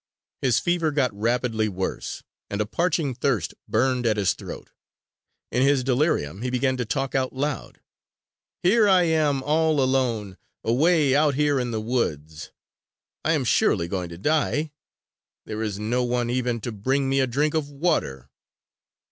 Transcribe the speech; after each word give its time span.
His 0.41 0.57
fever 0.57 0.89
got 0.89 1.13
rapidly 1.13 1.69
worse, 1.69 2.23
and 2.49 2.59
a 2.59 2.65
parching 2.65 3.13
thirst 3.13 3.53
burned 3.67 4.07
at 4.07 4.17
his 4.17 4.33
throat. 4.33 4.71
In 5.51 5.61
his 5.61 5.83
delirium 5.83 6.41
he 6.41 6.49
began 6.49 6.75
to 6.77 6.85
talk 6.85 7.13
out 7.13 7.33
loud: 7.33 7.81
"Here 8.63 8.89
I 8.89 9.03
am 9.03 9.43
all 9.43 9.79
alone, 9.79 10.37
away 10.63 11.15
out 11.15 11.35
here 11.35 11.59
in 11.59 11.69
the 11.69 11.79
woods. 11.79 12.49
I 13.23 13.33
am 13.33 13.43
surely 13.45 13.87
going 13.87 14.09
to 14.09 14.17
die. 14.17 14.71
There 15.45 15.61
is 15.61 15.77
no 15.77 16.03
one 16.03 16.31
even 16.31 16.61
to 16.61 16.71
bring 16.71 17.07
me 17.07 17.19
a 17.19 17.27
drink 17.27 17.53
of 17.53 17.69
water." 17.69 18.31